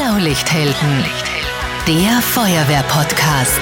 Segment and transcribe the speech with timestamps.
[0.00, 1.04] Blaulichthelden,
[1.86, 3.60] der Feuerwehr-Podcast.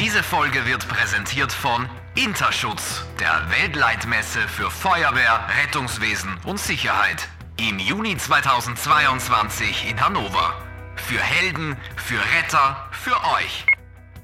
[0.00, 7.28] Diese Folge wird präsentiert von Interschutz, der Weltleitmesse für Feuerwehr, Rettungswesen und Sicherheit.
[7.58, 10.54] Im Juni 2022 in Hannover.
[10.96, 13.66] Für Helden, für Retter, für euch.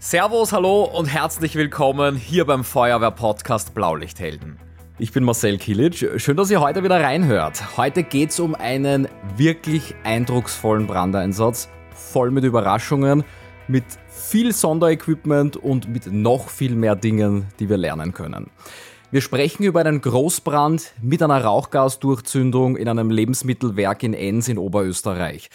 [0.07, 4.59] Servus, hallo und herzlich willkommen hier beim Feuerwehr-Podcast Blaulichthelden.
[4.99, 6.21] Ich bin Marcel Kilic.
[6.21, 7.79] Schön, dass ihr heute wieder reinhört.
[7.79, 13.25] Heute geht es um einen wirklich eindrucksvollen Brandeinsatz, voll mit Überraschungen,
[13.67, 18.51] mit viel Sonderequipment und mit noch viel mehr Dingen, die wir lernen können.
[19.11, 25.49] Wir sprechen über einen Großbrand mit einer Rauchgasdurchzündung in einem Lebensmittelwerk in Enns in Oberösterreich.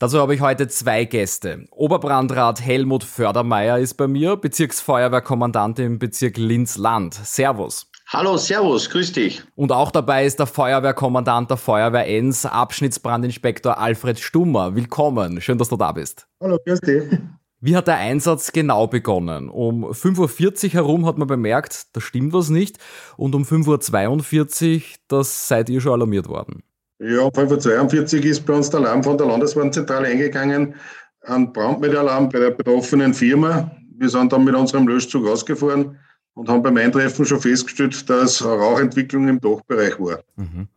[0.00, 1.66] Dazu habe ich heute zwei Gäste.
[1.70, 7.14] Oberbrandrat Helmut Fördermeier ist bei mir, Bezirksfeuerwehrkommandant im Bezirk Linz-Land.
[7.14, 7.90] Servus.
[8.08, 9.42] Hallo, Servus, grüß dich.
[9.54, 14.74] Und auch dabei ist der Feuerwehrkommandant der Feuerwehr Enns, Abschnittsbrandinspektor Alfred Stummer.
[14.74, 16.26] Willkommen, schön, dass du da bist.
[16.40, 17.04] Hallo, grüß dich.
[17.60, 19.48] Wie hat der Einsatz genau begonnen?
[19.48, 22.78] Um 5.40 Uhr herum hat man bemerkt, da stimmt was nicht.
[23.16, 26.64] Und um 5.42 Uhr, das seid ihr schon alarmiert worden.
[27.06, 30.74] Ja, um 5.42 Uhr ist bei uns der Alarm von der Landeswarnzentrale eingegangen.
[31.20, 33.70] Ein Brandmeldealarm bei der betroffenen Firma.
[33.98, 35.98] Wir sind dann mit unserem Löschzug ausgefahren
[36.32, 40.20] und haben beim Eintreffen schon festgestellt, dass Rauchentwicklung im Dachbereich war.
[40.36, 40.68] Mhm.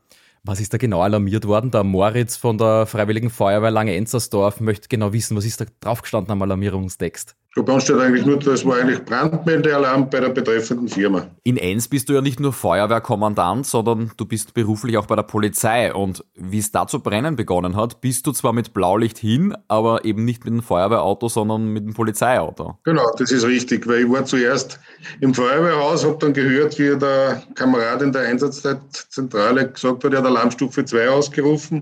[0.44, 1.72] Was ist da genau alarmiert worden?
[1.72, 6.42] Der Moritz von der Freiwilligen Feuerwehr Lange-Enzersdorf möchte genau wissen, was ist da draufgestanden am
[6.42, 7.38] Alarmierungstext?
[7.58, 11.26] Du kannst steht eigentlich nur, das war eigentlich Brandmeldealarm bei der betreffenden Firma.
[11.44, 15.24] In Enns bist du ja nicht nur Feuerwehrkommandant, sondern du bist beruflich auch bei der
[15.24, 15.92] Polizei.
[15.92, 20.06] Und wie es da zu brennen begonnen hat, bist du zwar mit Blaulicht hin, aber
[20.06, 22.78] eben nicht mit dem Feuerwehrauto, sondern mit dem Polizeiauto.
[22.84, 24.80] Genau, das ist richtig, weil ich war zuerst
[25.20, 30.28] im Feuerwehrhaus, habe dann gehört, wie der Kamerad in der Einsatzzentrale gesagt hat, er hat
[30.28, 31.82] Alarmstufe 2 ausgerufen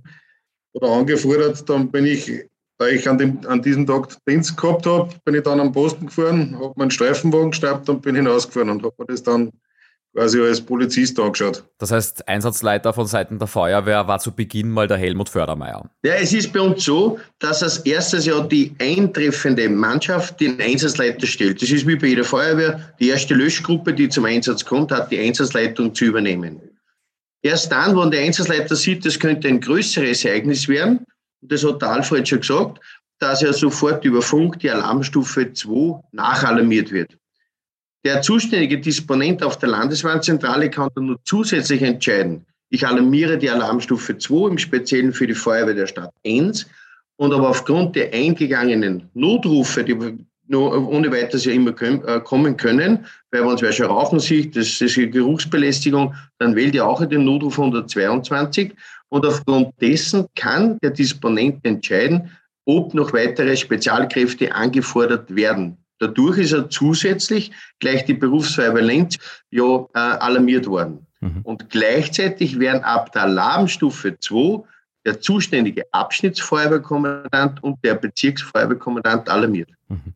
[0.71, 1.69] oder angefordert.
[1.69, 2.31] Dann bin ich
[2.77, 6.07] da ich an, dem, an diesem Tag Dienst gehabt habe, bin ich dann am Posten
[6.07, 9.51] gefahren, habe meinen Streifenwagen gestappt und bin hinausgefahren und habe mir das dann
[10.15, 11.63] quasi als Polizist angeschaut.
[11.77, 15.89] Das heißt, Einsatzleiter von Seiten der Feuerwehr war zu Beginn mal der Helmut Fördermeier.
[16.03, 21.27] Ja, es ist bei uns so, dass als erstes ja die eintreffende Mannschaft den Einsatzleiter
[21.27, 21.61] stellt.
[21.61, 22.93] Das ist wie bei jeder Feuerwehr.
[22.99, 26.61] Die erste Löschgruppe, die zum Einsatz kommt, hat die Einsatzleitung zu übernehmen.
[27.41, 31.05] Erst dann, wenn der Einsatzleiter sieht, das könnte ein größeres Ereignis werden,
[31.47, 32.79] das hat der Alfred schon gesagt,
[33.19, 37.17] dass er sofort über Funk die Alarmstufe 2 nachalarmiert wird.
[38.03, 44.17] Der zuständige Disponent auf der Landeswarnzentrale kann dann nur zusätzlich entscheiden, ich alarmiere die Alarmstufe
[44.17, 46.67] 2 im Speziellen für die Feuerwehr der Stadt Enns
[47.15, 49.95] und aber aufgrund der eingegangenen Notrufe, die
[50.47, 54.55] nur ohne weiteres ja immer äh, kommen können, weil wenn es wer schon rauchen sieht,
[54.55, 58.73] das ist eine Geruchsbelästigung, dann wählt ihr auch den Notruf 122
[59.09, 62.31] und aufgrund dessen kann der Disponent entscheiden,
[62.65, 65.77] ob noch weitere Spezialkräfte angefordert werden.
[65.99, 69.17] Dadurch ist er zusätzlich gleich die Berufsfeuerwehr Lenz
[69.49, 71.05] ja äh, alarmiert worden.
[71.21, 71.41] Mhm.
[71.43, 74.63] Und gleichzeitig werden ab der Alarmstufe 2
[75.05, 79.69] der zuständige Abschnittsfeuerwehrkommandant und der Bezirksfeuerwehrkommandant alarmiert.
[79.87, 80.13] Mhm.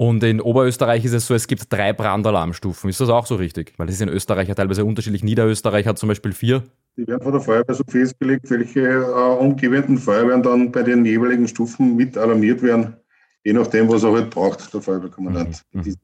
[0.00, 2.88] Und in Oberösterreich ist es so, es gibt drei Brandalarmstufen.
[2.88, 3.74] Ist das auch so richtig?
[3.76, 5.22] Weil es ist in Österreich ja teilweise unterschiedlich.
[5.22, 6.62] Niederösterreich hat zum Beispiel vier.
[6.96, 9.04] Die werden von der Feuerwehr so festgelegt, welche äh,
[9.38, 12.96] umgebenden Feuerwehren dann bei den jeweiligen Stufen mit alarmiert werden,
[13.44, 15.60] je nachdem, was er halt braucht, der Feuerwehrkommandant.
[15.72, 15.82] Mhm.
[15.82, 15.96] mhm.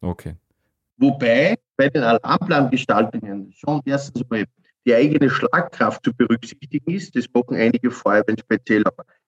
[0.00, 0.34] Okay.
[0.96, 4.44] Wobei bei den Alarmplangestaltungen schon erstens mal
[4.84, 7.14] die eigene Schlagkraft zu berücksichtigen ist.
[7.14, 8.82] Das machen einige Feuerwehren speziell.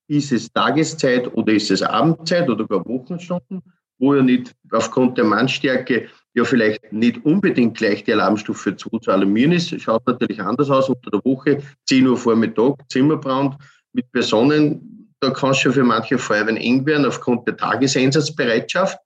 [0.08, 3.62] Ist es Tageszeit oder ist es Abendzeit oder gar Wochenstunden?
[3.98, 9.10] Wo ja nicht aufgrund der Mannstärke ja vielleicht nicht unbedingt gleich die Alarmstufe 2 zu
[9.10, 9.80] alarmieren ist.
[9.80, 13.56] Schaut natürlich anders aus unter der Woche, 10 Uhr Vormittag, Zimmerbrand
[13.92, 15.14] mit Personen.
[15.20, 18.98] Da kann es schon für manche Feuerwehren eng werden aufgrund der Tageseinsatzbereitschaft.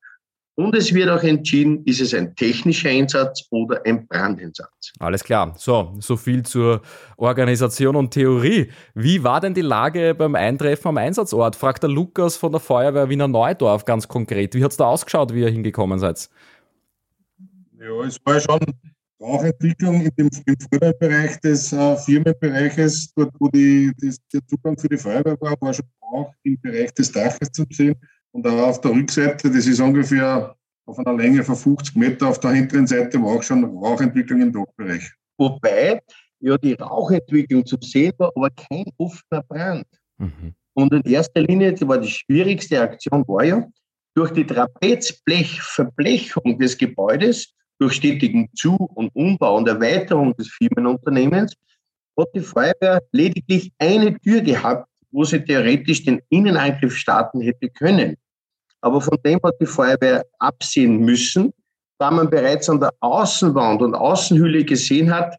[0.55, 4.93] Und es wird auch entschieden, ist es ein technischer Einsatz oder ein Brandeinsatz.
[4.99, 5.55] Alles klar.
[5.57, 6.83] So, so viel zur
[7.17, 8.71] Organisation und Theorie.
[8.95, 11.57] Wie war denn die Lage beim Eintreffen am Einsatzort?
[11.57, 14.55] Fragt der Lukas von der Feuerwehr Wiener Neudorf ganz konkret.
[14.55, 16.29] Wie hat es da ausgeschaut, wie ihr hingekommen seid?
[17.81, 18.61] Ja, es war schon
[19.23, 24.77] Rauchentwicklung in dem, im vorderen Bereich des äh, Firmenbereiches, dort wo die, das, der Zugang
[24.77, 27.95] für die Feuerwehr war, war schon Rauch im Bereich des Daches zu sehen.
[28.33, 30.57] Und auch auf der Rückseite, das ist ungefähr
[30.87, 34.53] auf einer Länge von 50 Meter auf der hinteren Seite, war auch schon Rauchentwicklung im
[34.53, 35.13] Dachbereich.
[35.39, 36.01] Wobei
[36.41, 39.87] ja die Rauchentwicklung zu sehen war, aber kein offener Brand.
[40.19, 40.55] Mhm.
[40.75, 43.65] Und in erster Linie, die war die schwierigste Aktion war ja,
[44.15, 51.55] durch die Trapezblechverblechung des Gebäudes durch stetigen Zu- und Umbau und Erweiterung des Firmenunternehmens
[52.19, 58.17] hat die Feuerwehr lediglich eine Tür gehabt, wo sie theoretisch den Innenangriff starten hätte können.
[58.83, 61.53] Aber von dem hat die Feuerwehr absehen müssen,
[61.99, 65.37] da man bereits an der Außenwand und Außenhülle gesehen hat,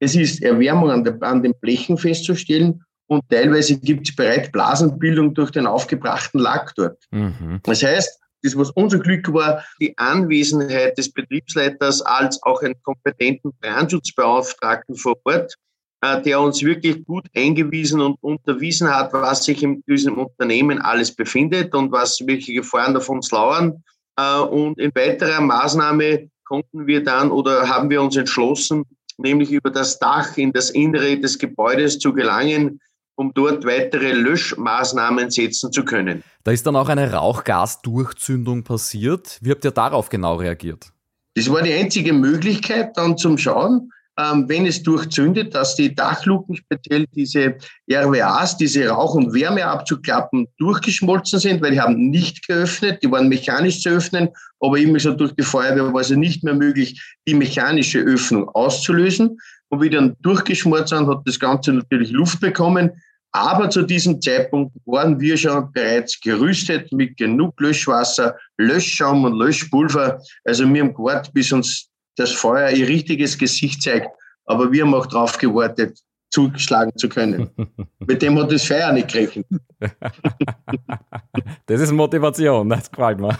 [0.00, 5.34] es ist Erwärmung an, der, an den Blechen festzustellen und teilweise gibt es bereits Blasenbildung
[5.34, 7.02] durch den aufgebrachten Lack dort.
[7.10, 7.60] Mhm.
[7.62, 13.52] Das heißt, das, was unser Glück war, die Anwesenheit des Betriebsleiters als auch einen kompetenten
[13.60, 15.54] Brandschutzbeauftragten vor Ort,
[16.02, 21.74] der uns wirklich gut eingewiesen und unterwiesen hat, was sich in diesem Unternehmen alles befindet
[21.74, 23.82] und was welche Gefahren auf uns lauern.
[24.16, 28.84] Äh, und in weiterer Maßnahme konnten wir dann oder haben wir uns entschlossen,
[29.18, 32.80] nämlich über das Dach in das Innere des Gebäudes zu gelangen,
[33.16, 36.22] um dort weitere Löschmaßnahmen setzen zu können.
[36.44, 39.38] Da ist dann auch eine Rauchgasdurchzündung passiert.
[39.42, 40.92] Wie habt ihr darauf genau reagiert?
[41.34, 46.56] Das war die einzige Möglichkeit, dann zum Schauen, ähm, wenn es durchzündet, dass die Dachluken,
[46.56, 47.56] speziell diese
[47.90, 53.80] RWAs, diese Rauch- und Wärmeabzugklappen, durchgeschmolzen sind, weil die haben nicht geöffnet, die waren mechanisch
[53.80, 54.28] zu öffnen,
[54.60, 59.38] aber immer so durch die Feuerwehr war es nicht mehr möglich, die mechanische Öffnung auszulösen.
[59.68, 62.90] Und wie dann durchgeschmort sind, hat das Ganze natürlich Luft bekommen.
[63.32, 70.20] Aber zu diesem Zeitpunkt waren wir schon bereits gerüstet mit genug Löschwasser, Löschschaum und Löschpulver.
[70.44, 71.87] Also wir haben gewartet, bis uns
[72.18, 74.08] das Feuer ihr richtiges Gesicht zeigt.
[74.46, 75.98] Aber wir haben auch darauf gewartet,
[76.30, 77.50] zuschlagen zu können.
[78.06, 79.46] mit dem hat das Feuer nicht gerechnet.
[81.66, 83.38] das ist Motivation, das gefällt mir.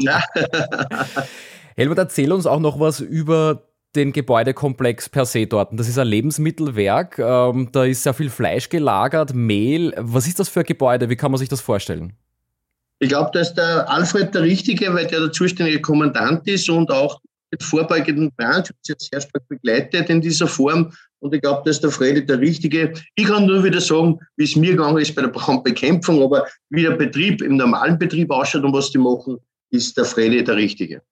[0.00, 0.22] ja.
[1.76, 5.70] Helmut, erzähl uns auch noch was über den Gebäudekomplex per se dort.
[5.72, 9.94] Das ist ein Lebensmittelwerk, ähm, da ist sehr viel Fleisch gelagert, Mehl.
[9.96, 11.08] Was ist das für ein Gebäude?
[11.08, 12.14] Wie kann man sich das vorstellen?
[13.00, 16.90] Ich glaube, da ist der Alfred der Richtige, weil der der zuständige Kommandant ist und
[16.90, 17.20] auch
[17.52, 20.92] den vorbeugenden Brandschutz jetzt sehr stark begleitet in dieser Form.
[21.20, 22.92] Und ich glaube, da ist der Fredi der Richtige.
[23.14, 26.82] Ich kann nur wieder sagen, wie es mir gegangen ist bei der Brandbekämpfung, aber wie
[26.82, 29.38] der Betrieb im normalen Betrieb ausschaut und was die machen,
[29.70, 31.02] ist der Fredi der Richtige.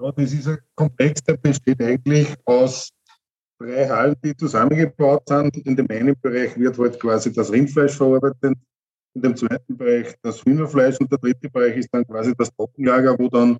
[0.00, 2.90] Ja, das ist ein Komplex, der besteht eigentlich aus
[3.58, 5.56] drei Hallen, die zusammengebaut sind.
[5.58, 8.56] In dem einen Bereich wird halt quasi das Rindfleisch verarbeitet,
[9.14, 13.18] in dem zweiten Bereich das Hühnerfleisch und der dritte Bereich ist dann quasi das Trockenlager,
[13.18, 13.58] wo dann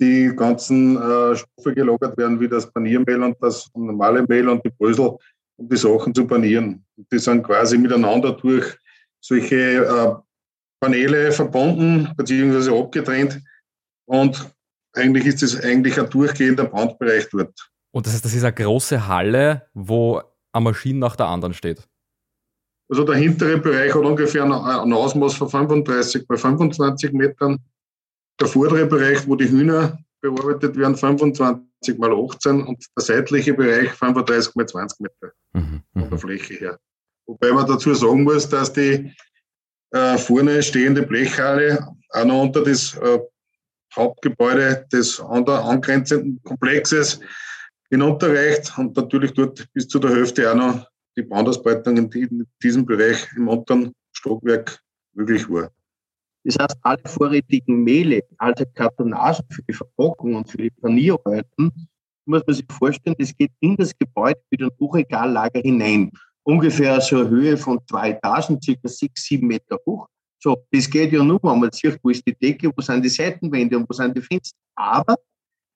[0.00, 4.70] die ganzen äh, Stoffe gelagert werden, wie das Paniermehl und das normale Mehl und die
[4.70, 5.16] Brösel,
[5.56, 6.84] um die Sachen zu panieren.
[6.96, 8.64] Und die sind quasi miteinander durch
[9.20, 10.14] solche äh,
[10.80, 12.78] Paneele verbunden bzw.
[12.78, 13.40] abgetrennt
[14.06, 14.50] und
[14.94, 17.70] eigentlich ist es eigentlich ein durchgehender Brandbereich dort.
[17.92, 20.22] Und das heißt, das ist eine große Halle, wo
[20.52, 21.86] eine Maschine nach der anderen steht?
[22.88, 27.58] Also der hintere Bereich hat ungefähr ein Ausmaß von 35 bei 25 Metern.
[28.40, 33.90] Der vordere Bereich, wo die Hühner bearbeitet werden, 25 mal 18 und der seitliche Bereich
[33.92, 36.18] 35 mal 20 Meter mhm, von der mhm.
[36.18, 36.78] Fläche her.
[37.26, 39.12] Wobei man dazu sagen muss, dass die
[39.92, 43.18] äh, vorne stehende Blechhalle auch noch unter das äh,
[43.94, 47.20] Hauptgebäude des angrenzenden Komplexes
[47.90, 50.86] hinunterreicht und natürlich dort bis zu der Hälfte auch noch
[51.16, 54.80] die Brandausbreitung in diesem Bereich im unteren Stockwerk
[55.12, 55.70] möglich war.
[56.44, 61.88] Das heißt, alle vorrätigen Mehle, alte Kartonagen für die Verpackung und für die Panierarbeiten,
[62.24, 66.10] muss man sich vorstellen, das geht in das Gebäude mit einem Hochregallager hinein.
[66.42, 70.06] Ungefähr so eine Höhe von zwei Etagen, circa sechs, sieben Meter hoch.
[70.42, 73.10] So, das geht ja nur, wenn man sieht, wo ist die Decke, wo sind die
[73.10, 74.56] Seitenwände und wo sind die Fenster.
[74.74, 75.16] Aber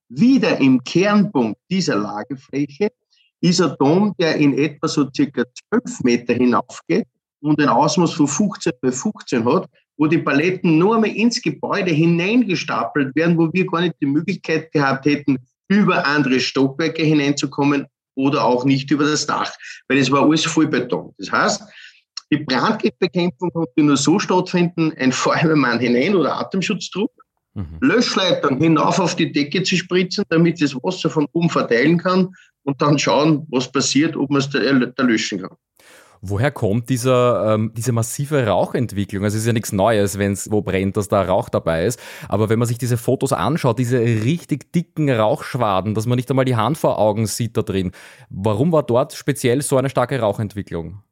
[0.08, 2.90] wieder im Kernpunkt dieser Lagefläche
[3.40, 7.06] ist ein Dom, der in etwa so circa 12 Meter hinaufgeht
[7.40, 11.90] und ein Ausmaß von 15 bei 15 hat, wo die Paletten nur einmal ins Gebäude
[11.90, 17.86] hineingestapelt werden, wo wir gar nicht die Möglichkeit gehabt hätten, über andere Stockwerke hineinzukommen
[18.16, 19.52] oder auch nicht über das Dach,
[19.88, 21.14] weil es war alles voll Beton.
[21.18, 21.62] Das heißt,
[22.30, 27.12] die Brandbekämpfung konnte nur so stattfinden, ein Feuerwehrmann hinein oder Atemschutzdruck,
[27.54, 27.78] mhm.
[27.80, 32.34] Löschleitern hinauf auf die Decke zu spritzen, damit das Wasser von oben verteilen kann
[32.64, 35.56] und dann schauen, was passiert, ob man es da, da löschen kann.
[36.26, 39.24] Woher kommt dieser, ähm, diese massive Rauchentwicklung?
[39.24, 42.00] Also es ist ja nichts Neues, wenn es wo brennt, dass da Rauch dabei ist.
[42.28, 46.46] Aber wenn man sich diese Fotos anschaut, diese richtig dicken Rauchschwaden, dass man nicht einmal
[46.46, 47.92] die Hand vor Augen sieht da drin,
[48.30, 51.02] warum war dort speziell so eine starke Rauchentwicklung?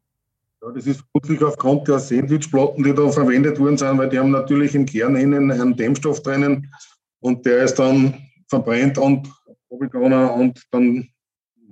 [0.62, 4.30] Ja, das ist vermutlich aufgrund der Sandwichplatten, die da verwendet worden sind, weil die haben
[4.30, 6.72] natürlich im Kern innen einen Dämmstoff drinnen
[7.20, 8.14] und der ist dann
[8.48, 9.28] verbrennt und
[9.68, 11.08] und dann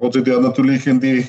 [0.00, 1.26] hat sich der natürlich in die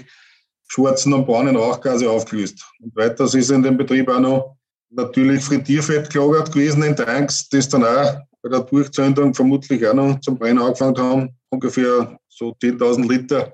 [0.72, 2.64] schwarzen und braunen Rauchgase aufgelöst.
[2.80, 4.58] Und weiters ist in dem Betrieb auch noch
[4.90, 10.20] natürlich Frittierfett gelagert gewesen in Tanks, das dann auch bei der Durchzündung vermutlich auch noch
[10.22, 11.30] zum Brennen angefangen haben.
[11.50, 13.54] ungefähr so 10.000 Liter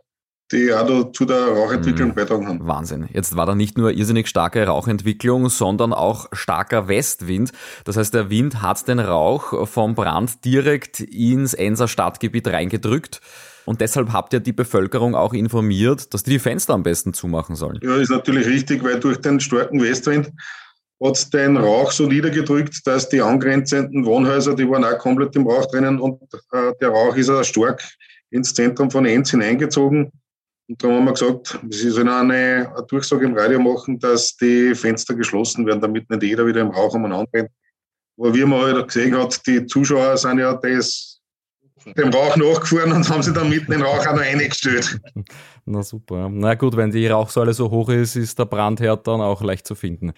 [0.52, 2.14] die auch zu der Rauchentwicklung mhm.
[2.14, 2.66] beitragen haben.
[2.66, 3.10] Wahnsinn.
[3.12, 7.52] Jetzt war da nicht nur irrsinnig starke Rauchentwicklung, sondern auch starker Westwind.
[7.84, 13.20] Das heißt, der Wind hat den Rauch vom Brand direkt ins Enser Stadtgebiet reingedrückt.
[13.68, 17.58] Und deshalb habt ihr die Bevölkerung auch informiert, dass die die Fenster am besten zumachen
[17.58, 17.80] sollen.
[17.84, 20.32] Ja, ist natürlich richtig, weil durch den starken Westwind
[21.04, 25.66] hat den Rauch so niedergedrückt, dass die angrenzenden Wohnhäuser, die waren auch komplett im Rauch
[25.66, 26.22] drinnen und
[26.54, 27.84] äh, der Rauch ist auch stark
[28.30, 30.14] ins Zentrum von Enz hineingezogen.
[30.70, 34.76] Und darum haben wir gesagt, sie sollen eine, eine Durchsage im Radio machen, dass die
[34.76, 37.50] Fenster geschlossen werden, damit nicht jeder wieder im Rauch umeinander rennt.
[38.18, 41.17] Aber wie man halt gesehen hat, die Zuschauer sind ja das,
[41.96, 45.00] dem Rauch nachgefahren und haben sich dann mitten in den Rauch auch noch eingestellt.
[45.66, 46.30] Na super.
[46.30, 49.76] Na gut, wenn die Rauchsäule so hoch ist, ist der Brandherd dann auch leicht zu
[49.76, 50.14] finden.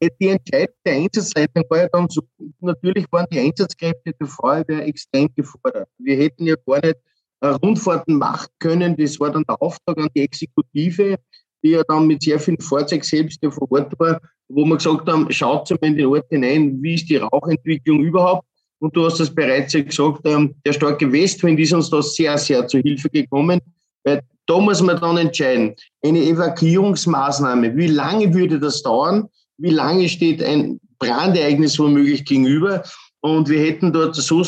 [0.00, 2.22] Die Entscheidung der Einsatzleitung war ja dann so,
[2.60, 5.88] natürlich waren die Einsatzkräfte der Feuerwehr extrem gefordert.
[5.98, 6.98] Wir hätten ja gar nicht
[7.42, 8.96] Rundfahrten machen können.
[8.96, 11.16] Das war dann der Auftrag an die Exekutive,
[11.62, 15.08] die ja dann mit sehr vielen Fahrzeugen selbst ja vor Ort war, wo wir gesagt
[15.08, 18.46] haben, schaut mal in den Ort hinein, wie ist die Rauchentwicklung überhaupt?
[18.80, 22.66] Und du hast das bereits gesagt, ähm, der starke Westwind ist uns da sehr, sehr
[22.66, 23.60] zu Hilfe gekommen,
[24.04, 29.28] weil da muss man dann entscheiden, eine Evakuierungsmaßnahme, wie lange würde das dauern?
[29.58, 32.82] Wie lange steht ein Brandereignis womöglich gegenüber?
[33.20, 34.44] Und wir hätten dort so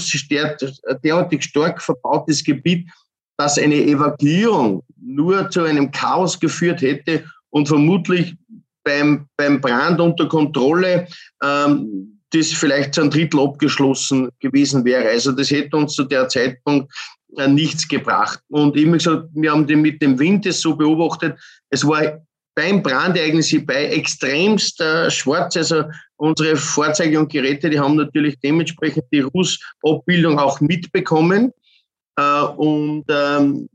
[1.02, 2.88] derartig stark verbautes Gebiet,
[3.36, 8.36] dass eine Evakuierung nur zu einem Chaos geführt hätte und vermutlich
[8.84, 11.08] beim, beim Brand unter Kontrolle
[11.42, 15.08] ähm, das vielleicht zu einem Drittel abgeschlossen gewesen wäre.
[15.08, 16.92] Also das hätte uns zu der Zeitpunkt
[17.36, 18.40] äh, nichts gebracht.
[18.48, 21.38] Und immer gesagt, wir haben den mit dem Wind das so beobachtet,
[21.70, 22.20] es war
[22.54, 25.56] beim Brandereignis bei extremst äh, schwarz.
[25.56, 25.84] Also
[26.16, 31.52] unsere Fahrzeuge und Geräte, die haben natürlich dementsprechend die Rußabbildung auch mitbekommen.
[32.16, 33.68] Äh, und ähm,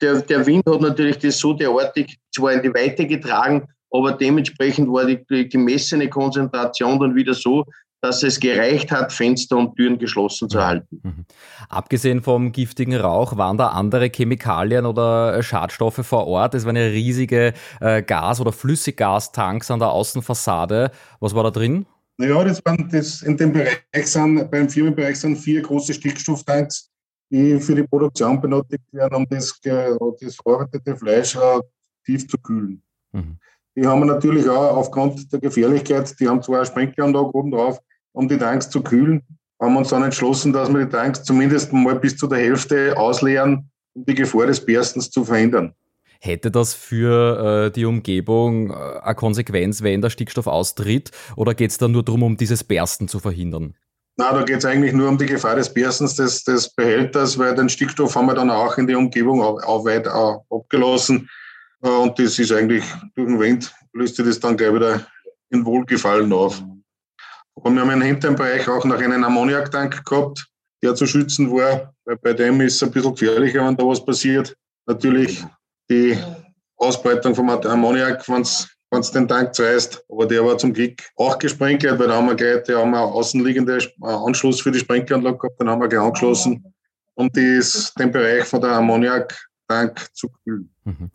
[0.00, 4.88] der, der Wind hat natürlich das so derartig zwar in die Weite getragen, aber dementsprechend
[4.88, 7.64] war die, die gemessene Konzentration dann wieder so,
[8.02, 11.00] dass es gereicht hat, Fenster und Türen geschlossen zu halten.
[11.02, 11.24] Mhm.
[11.68, 16.54] Abgesehen vom giftigen Rauch, waren da andere Chemikalien oder Schadstoffe vor Ort?
[16.54, 20.90] Es waren ja riesige äh, Gas- oder Flüssiggastanks an der Außenfassade.
[21.20, 21.86] Was war da drin?
[22.18, 26.90] Naja, das waren das in dem Bereich sind, beim Firmenbereich sind vier große Stickstofftanks,
[27.30, 31.60] die für die Produktion benötigt werden, um das, das verarbeitete Fleisch äh,
[32.04, 32.82] tief zu kühlen.
[33.12, 33.38] Mhm.
[33.76, 37.80] Die haben wir natürlich auch aufgrund der Gefährlichkeit, die haben zwar eine Sprinkleranlage oben drauf,
[38.12, 39.22] um die Tanks zu kühlen,
[39.60, 42.96] haben wir uns dann entschlossen, dass wir die Tanks zumindest mal bis zu der Hälfte
[42.96, 45.74] ausleeren, um die Gefahr des Berstens zu verhindern.
[46.20, 51.72] Hätte das für äh, die Umgebung äh, eine Konsequenz, wenn der Stickstoff austritt, oder geht
[51.72, 53.74] es da nur darum, um dieses Bersten zu verhindern?
[54.16, 57.54] Na, da geht es eigentlich nur um die Gefahr des Berstens des, des Behälters, weil
[57.54, 61.28] den Stickstoff haben wir dann auch in die Umgebung auch, auch weit auch abgelassen.
[61.82, 65.06] Äh, und das ist eigentlich durch den Wind löst sich das dann gleich wieder
[65.50, 66.62] in Wohlgefallen auf.
[67.54, 70.48] Und wir haben im hinteren Bereich auch noch einen Ammoniaktank gehabt,
[70.82, 74.04] der zu schützen war, weil bei dem ist es ein bisschen gefährlicher, wenn da was
[74.04, 74.56] passiert.
[74.86, 75.44] Natürlich
[75.88, 76.18] die
[76.76, 80.04] Ausbreitung vom Ammoniak, wenn es den Tank zerreißt.
[80.08, 83.00] Aber der war zum Glück auch gesprenkelt, weil da haben wir gleich, da haben wir
[83.00, 86.74] außenliegende Anschluss für die Sprenkleranlage gehabt, den haben wir gleich angeschlossen,
[87.14, 90.74] um dies, den Bereich von der Ammoniaktank zu kühlen.
[90.84, 91.10] Mhm.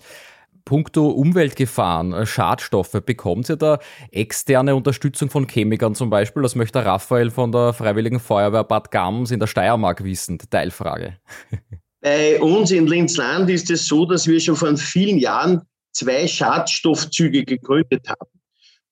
[0.67, 3.79] Punkto Umweltgefahren, äh, Schadstoffe, bekommt ihr da
[4.11, 6.43] externe Unterstützung von Chemikern zum Beispiel?
[6.43, 10.37] Das möchte Raphael von der Freiwilligen Feuerwehr Bad Gams in der Steiermark wissen.
[10.37, 11.15] Teilfrage.
[12.01, 15.61] Bei uns in Linzland ist es so, dass wir schon vor vielen Jahren
[15.93, 18.29] zwei Schadstoffzüge gegründet haben.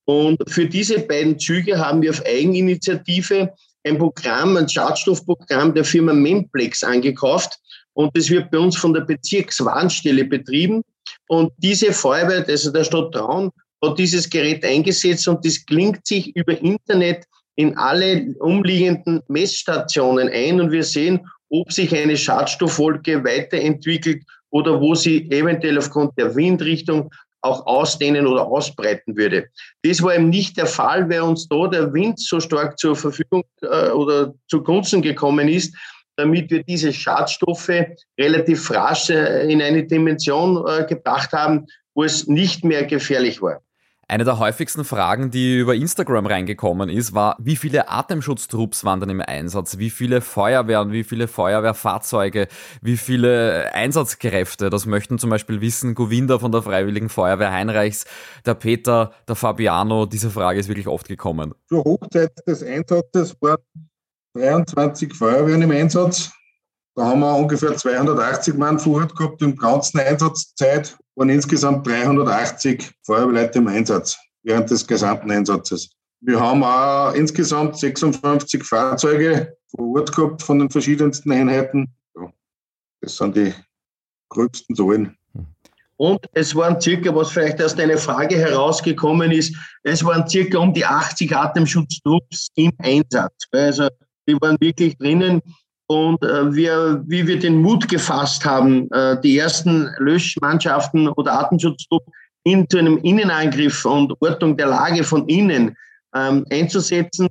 [0.06, 3.54] Und für diese beiden Züge haben wir auf Eigeninitiative
[3.84, 7.60] ein Programm, ein Schadstoffprogramm der Firma Memplex angekauft.
[7.92, 10.82] Und das wird bei uns von der Bezirkswarnstelle betrieben.
[11.28, 13.52] Und diese Feuerwehr, also der Stadt Traun,
[13.84, 20.60] hat dieses Gerät eingesetzt und das klingt sich über Internet in alle umliegenden Messstationen ein
[20.60, 27.10] und wir sehen, ob sich eine Schadstoffwolke weiterentwickelt oder wo sie eventuell aufgrund der Windrichtung
[27.42, 29.48] auch ausdehnen oder ausbreiten würde.
[29.84, 33.44] Das war eben nicht der Fall, weil uns da der Wind so stark zur Verfügung
[33.62, 35.76] äh, oder zugunsten gekommen ist,
[36.16, 37.72] damit wir diese Schadstoffe
[38.20, 43.62] relativ rasch äh, in eine Dimension äh, gebracht haben, wo es nicht mehr gefährlich war.
[44.08, 49.10] Eine der häufigsten Fragen, die über Instagram reingekommen ist, war, wie viele Atemschutztrupps waren denn
[49.10, 49.80] im Einsatz?
[49.80, 52.48] Wie viele Feuerwehren, wie viele Feuerwehrfahrzeuge,
[52.84, 54.70] wie viele Einsatzkräfte?
[54.70, 58.06] Das möchten zum Beispiel wissen Govinda von der Freiwilligen Feuerwehr Heinreichs,
[58.46, 60.06] der Peter, der Fabiano.
[60.06, 61.56] Diese Frage ist wirklich oft gekommen.
[61.68, 63.64] Zur Hochzeit des Einsatzes waren
[64.36, 66.32] 23 Feuerwehren im Einsatz.
[66.96, 69.42] Da haben wir ungefähr 280 Mann vor Ort gehabt.
[69.42, 75.90] Im ganzen Einsatzzeit waren insgesamt 380 Feuerwehrleute im Einsatz während des gesamten Einsatzes.
[76.20, 81.94] Wir haben auch insgesamt 56 Fahrzeuge vor Ort gehabt von den verschiedensten Einheiten.
[83.02, 83.54] Das sind die
[84.30, 85.18] gröbsten Zahlen.
[85.98, 90.74] Und es waren circa, was vielleicht aus deiner Frage herausgekommen ist, es waren circa um
[90.74, 93.46] die 80 Atemschutztrupps im Einsatz.
[93.52, 93.88] Also
[94.28, 95.42] die waren wirklich drinnen.
[95.88, 102.12] Und äh, wir, wie wir den Mut gefasst haben, äh, die ersten Löschmannschaften oder Atemschutztrupps
[102.44, 105.76] in zu einem Innenangriff und Ortung der Lage von innen
[106.16, 107.28] ähm, einzusetzen,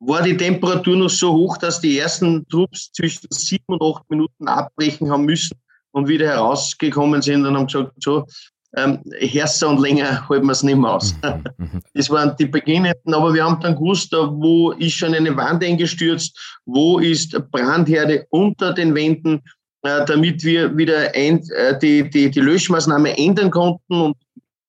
[0.00, 4.48] war die Temperatur noch so hoch, dass die ersten Trupps zwischen sieben und acht Minuten
[4.48, 5.56] abbrechen haben müssen
[5.92, 8.26] und wieder herausgekommen sind und haben gesagt, so,
[8.76, 11.14] ähm, härter und länger halten wir es nicht mehr aus.
[11.22, 11.82] Mhm, mhm.
[11.94, 16.60] Das waren die Beginnenden, aber wir haben dann gewusst, wo ist schon eine Wand eingestürzt,
[16.64, 19.42] wo ist Brandherde unter den Wänden,
[19.82, 24.16] äh, damit wir wieder ein, äh, die, die, die Löschmaßnahme ändern konnten und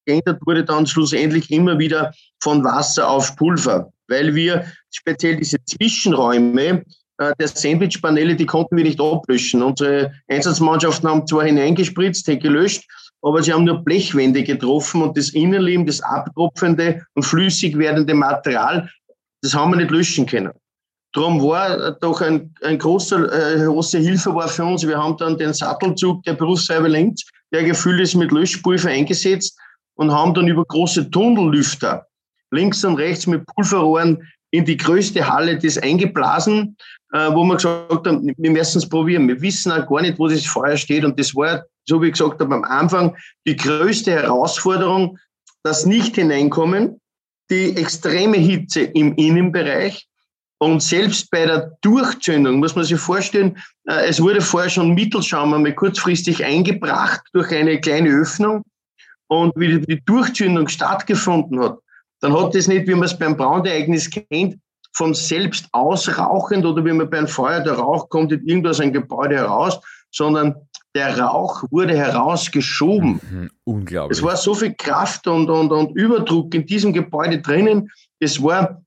[0.05, 6.83] geändert wurde dann schlussendlich immer wieder von Wasser auf Pulver, weil wir speziell diese Zwischenräume
[7.19, 9.62] äh, der Sandwich-Paneele, die konnten wir nicht ablöschen.
[9.62, 12.83] Unsere Einsatzmannschaften haben zwar hineingespritzt, gelöscht,
[13.24, 18.89] aber sie haben nur Blechwände getroffen und das Innenleben, das abtropfende und flüssig werdende Material,
[19.42, 20.51] das haben wir nicht löschen können.
[21.13, 24.86] Darum war doch ein, ein großer, äh, große Hilfe war für uns.
[24.86, 29.58] Wir haben dann den Sattelzug der Berufsfeuerwehr Lenz, der gefüllt ist mit Löschpulver eingesetzt
[29.96, 32.08] und haben dann über große Tunnellüfter
[32.51, 36.77] links und rechts mit Pulverrohren in die größte Halle das eingeblasen,
[37.13, 39.27] äh, wo wir gesagt haben, wir müssen es probieren.
[39.27, 41.03] Wir wissen auch gar nicht, wo das Feuer steht.
[41.06, 45.18] Und das war, so wie ich gesagt habe, am Anfang die größte Herausforderung,
[45.63, 47.00] das nicht hineinkommen,
[47.50, 50.08] die extreme Hitze im Innenbereich.
[50.60, 55.54] Und selbst bei der Durchzündung muss man sich vorstellen, äh, es wurde vorher schon Mittelschaum
[55.54, 58.64] einmal kurzfristig eingebracht durch eine kleine Öffnung.
[59.27, 61.79] Und wie die Durchzündung stattgefunden hat,
[62.22, 64.57] dann hat das nicht, wie man es beim Brandereignis kennt,
[64.94, 69.36] von selbst ausrauchend oder wie man beim Feuer, der Rauch kommt in irgendwas ein Gebäude
[69.36, 69.79] heraus,
[70.12, 70.55] sondern
[70.96, 73.20] der Rauch wurde herausgeschoben.
[73.29, 74.18] Mhm, unglaublich.
[74.18, 77.90] Es war so viel Kraft und, und, und Überdruck in diesem Gebäude drinnen.
[78.20, 78.82] Es war,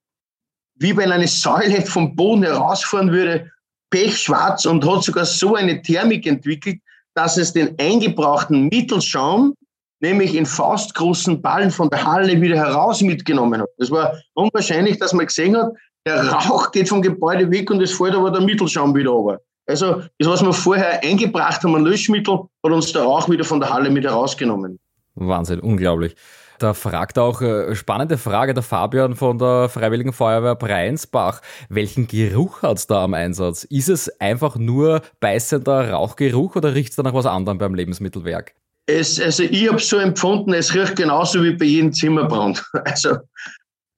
[0.76, 3.50] wie wenn eine Säule vom Boden herausfahren würde,
[3.90, 6.80] pechschwarz und hat sogar so eine Thermik entwickelt,
[7.14, 9.54] dass es den eingebrauchten Mittelschaum
[10.00, 13.68] nämlich in faustgroßen Ballen von der Halle wieder heraus mitgenommen hat.
[13.78, 15.72] Das war unwahrscheinlich, dass man gesehen hat,
[16.06, 19.40] der Rauch geht vom Gebäude weg und es fällt aber der Mittelschaum wieder runter.
[19.66, 23.60] Also das, was wir vorher eingebracht haben an Löschmittel, hat uns der Rauch wieder von
[23.60, 24.78] der Halle mit herausgenommen.
[25.14, 26.14] Wahnsinn, unglaublich.
[26.58, 31.42] Da fragt auch, äh, spannende Frage, der Fabian von der Freiwilligen Feuerwehr Breinsbach.
[31.68, 33.64] Welchen Geruch hat es da am Einsatz?
[33.64, 38.54] Ist es einfach nur beißender Rauchgeruch oder riecht es da nach was anderem beim Lebensmittelwerk?
[38.86, 42.64] Es, also ich habe es so empfunden, es riecht genauso wie bei jedem Zimmerbrand.
[42.84, 43.16] Also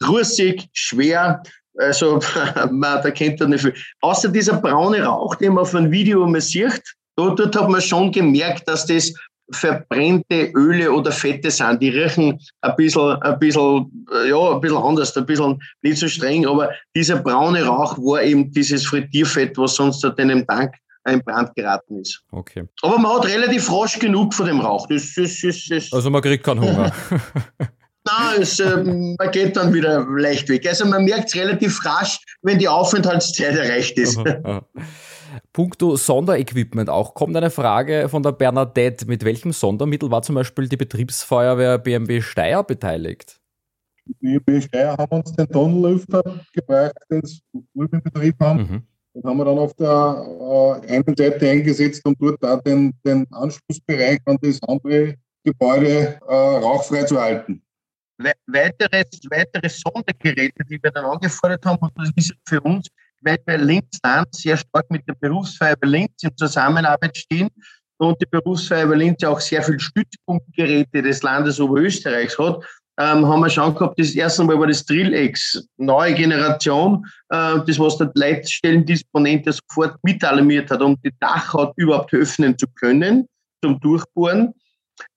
[0.06, 1.42] russig, schwer,
[1.78, 2.20] also
[2.70, 3.74] man, da kennt er nicht viel.
[4.00, 6.82] Außer dieser braune Rauch, den man auf einem Video mal sieht,
[7.16, 9.12] dort, dort hat man schon gemerkt, dass das
[9.50, 11.80] verbrennte Öle oder Fette sind.
[11.80, 16.46] Die riechen ein bisschen, ein bisschen, ja, ein bisschen anders, ein bisschen nicht so streng,
[16.46, 20.74] aber dieser braune Rauch war eben dieses Frittierfett, was sonst dort in dem Tank
[21.08, 22.22] in Brand geraten ist.
[22.32, 22.64] Okay.
[22.82, 24.86] Aber man hat relativ rasch genug von dem Rauch.
[24.88, 26.92] Das, das, das, also man kriegt keinen Hunger.
[28.08, 30.66] Nein, es, äh, man geht dann wieder leicht weg.
[30.66, 34.18] Also man merkt es relativ rasch, wenn die Aufenthaltszeit erreicht ist.
[34.18, 34.66] Aha, aha.
[35.52, 39.06] Punkto Sonderequipment auch kommt eine Frage von der Bernadette.
[39.06, 43.40] Mit welchem Sondermittel war zum Beispiel die Betriebsfeuerwehr BMW Steyr beteiligt?
[44.06, 47.22] Die BMW Steyr haben uns den Tunnellüfter gebracht, den
[47.74, 48.58] wir in Betrieb haben.
[48.58, 48.82] Mhm.
[49.14, 53.26] Den haben wir dann auf der äh, einen Seite eingesetzt, um dort da den, den
[53.32, 57.62] Anschlussbereich an das andere Gebäude äh, rauchfrei zu halten.
[58.18, 62.88] Weitere, weitere Sondergeräte, die wir dann angefordert haben, und das ist für uns,
[63.22, 67.48] weil wir Linz Land sehr stark mit der Berufsfeuerwehr Linz in Zusammenarbeit stehen
[67.98, 72.64] und die Berufsfeuerwehr Linz auch sehr viele Stützpunktgeräte des Landes Oberösterreichs hat,
[72.98, 77.78] ähm, haben wir schon gehabt, das erste Mal war das Drill-X, neue Generation, äh, das
[77.78, 83.28] was der Leitstellendisponent ja sofort mitalarmiert hat, um die Dachhaut überhaupt öffnen zu können,
[83.62, 84.52] zum Durchbohren.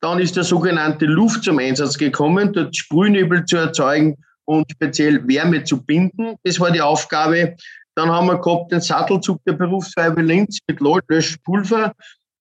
[0.01, 5.63] Dann ist der sogenannte Luft zum Einsatz gekommen, dort Sprühnebel zu erzeugen und speziell Wärme
[5.63, 6.35] zu binden.
[6.43, 7.55] Das war die Aufgabe.
[7.95, 11.93] Dann haben wir gehabt den Sattelzug der Berufsfeuerwehr Linz mit Löschpulver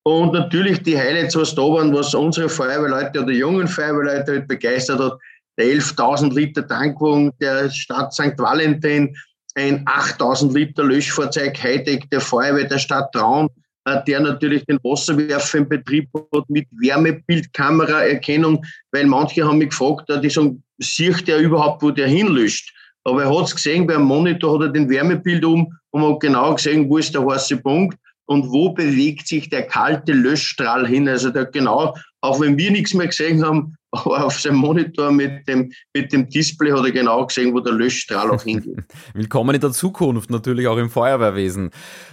[0.05, 5.00] und natürlich die Highlights, was da waren, was unsere Feuerwehrleute oder jungen Feuerwehrleute halt begeistert
[5.00, 5.18] hat.
[5.59, 8.38] Der 11.000 Liter Tankwagen der Stadt St.
[8.38, 9.14] Valentin,
[9.57, 13.48] ein 8.000 Liter Löschfahrzeug Hightech der Feuerwehr der Stadt Traun,
[14.07, 20.21] der natürlich den Wasserwerfer im Betrieb hat mit Wärmebildkameraerkennung, weil manche haben mich gefragt, äh,
[20.21, 22.75] die sagen, sieht der überhaupt, wo der hinlöscht?
[23.05, 26.55] Aber er hat es gesehen, beim Monitor hat er den Wärmebild um und hat genau
[26.55, 31.09] gesehen, wo ist der heiße Punkt und wo bewegt sich der kalte Löschstrahl hin.
[31.09, 35.72] Also der genau, auch wenn wir nichts mehr gesehen haben, auf seinem Monitor mit dem,
[35.92, 38.79] mit dem Display hat er genau gesehen, wo der Löschstrahl auch hingeht.
[39.14, 41.70] Willkommen in der Zukunft, natürlich auch im Feuerwehrwesen.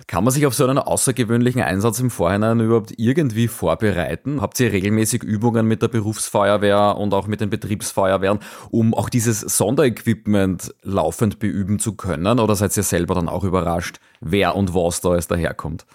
[0.08, 4.42] Kann man sich auf so einen außergewöhnlichen Einsatz im Vorhinein überhaupt irgendwie vorbereiten?
[4.42, 8.40] Habt ihr regelmäßig Übungen mit der Berufsfeuerwehr und auch mit den Betriebsfeuerwehren,
[8.72, 12.40] um auch dieses Sonderequipment laufend beüben zu können?
[12.40, 15.86] Oder seid ihr selber dann auch überrascht, wer und was da jetzt daherkommt?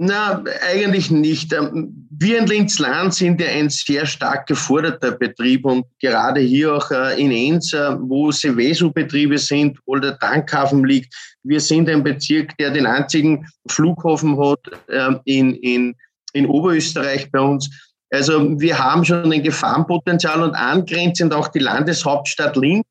[0.00, 1.52] Na, eigentlich nicht.
[1.52, 6.88] Ähm, wir in Linz-Land sind ja ein sehr stark geforderter Betrieb und gerade hier auch
[6.92, 11.12] äh, in Enz, äh, wo Seveso-Betriebe sind, wo der Tankhafen liegt.
[11.42, 15.96] Wir sind ein Bezirk, der den einzigen Flughafen hat ähm, in, in,
[16.32, 17.68] in Oberösterreich bei uns.
[18.10, 22.86] Also wir haben schon ein Gefahrenpotenzial und angrenzend auch die Landeshauptstadt Linz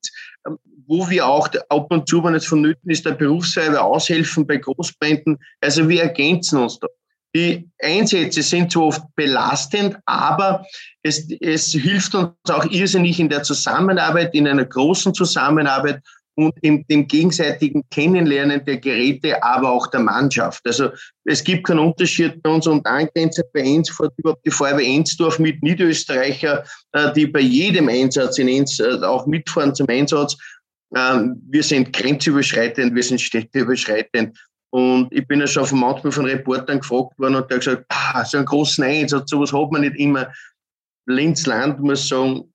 [0.88, 5.38] wo wir auch ab und zu, wenn es vonnöten ist, der Berufsfeuerwehr aushelfen bei Großbränden.
[5.62, 6.88] Also wir ergänzen uns da.
[7.36, 10.66] Die Einsätze sind zwar oft belastend, aber
[11.04, 16.02] es, es hilft uns auch irrsinnig in der Zusammenarbeit, in einer großen Zusammenarbeit
[16.38, 20.62] und in dem gegenseitigen Kennenlernen der Geräte, aber auch der Mannschaft.
[20.66, 20.90] Also
[21.26, 25.40] es gibt keinen Unterschied bei uns und angrenzend bei Enz fährt überhaupt die Feuerwehr Enzdorf
[25.40, 30.38] mit Niederösterreicher, äh, die bei jedem Einsatz in Enz äh, auch mitfahren zum Einsatz.
[30.96, 34.38] Ähm, wir sind grenzüberschreitend, wir sind städteüberschreitend.
[34.70, 37.86] Und ich bin ja schon von manchmal von Reportern gefragt worden und der hat gesagt,
[37.90, 40.32] ah, so einen großen Einsatz, sowas hat man nicht immer.
[41.08, 42.54] Linz-Land muss sagen,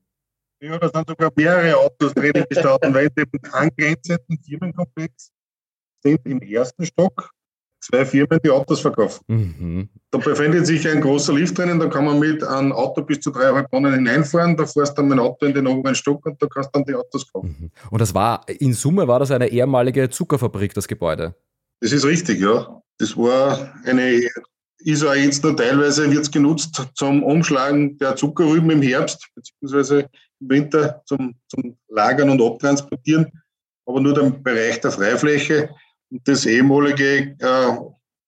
[0.61, 5.33] Ja, da sind sogar mehrere Autos drin gestanden, weil im angrenzenden Firmenkomplex
[6.03, 7.31] sind im ersten Stock
[7.79, 9.23] zwei Firmen, die Autos verkaufen.
[9.27, 9.89] Mhm.
[10.11, 13.31] Da befindet sich ein großer Lift drinnen, da kann man mit einem Auto bis zu
[13.31, 16.41] dreieinhalb Tonnen hineinfahren, da fährst du dann mit dem Auto in den oberen Stock und
[16.41, 17.55] da kannst du dann die Autos kaufen.
[17.59, 17.71] Mhm.
[17.91, 21.35] Und das war, in Summe war das eine ehemalige Zuckerfabrik, das Gebäude?
[21.81, 22.81] Das ist richtig, ja.
[22.97, 24.27] Das war eine,
[24.79, 30.09] ist auch jetzt nur teilweise, wird es genutzt zum Umschlagen der Zuckerrüben im Herbst, beziehungsweise
[30.39, 33.31] im Winter zum, zum Lagern und Abtransportieren,
[33.85, 35.69] aber nur der Bereich der Freifläche
[36.09, 37.77] das ehemalige äh,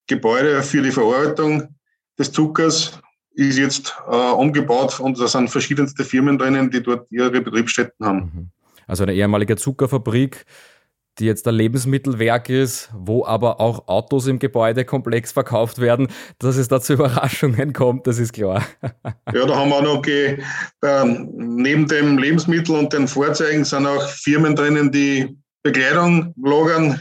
[0.08, 1.76] Gebäude für die Verarbeitung
[2.18, 3.00] des Zuckers
[3.34, 8.20] ist jetzt äh, umgebaut und da sind verschiedenste Firmen drinnen, die dort ihre Betriebsstätten haben.
[8.20, 8.50] Mhm.
[8.88, 10.46] Also eine ehemalige Zuckerfabrik,
[11.20, 16.08] die jetzt ein Lebensmittelwerk ist, wo aber auch Autos im Gebäudekomplex verkauft werden.
[16.39, 18.63] Dass es da zu Überraschungen kommt, das ist klar.
[18.82, 20.38] ja, da haben wir auch noch, äh,
[21.36, 27.00] neben dem Lebensmittel und den Fahrzeugen sind auch Firmen drinnen, die Bekleidung lagern,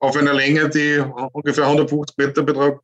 [0.00, 2.80] auf einer Länge, die ungefähr 150 Meter betragt.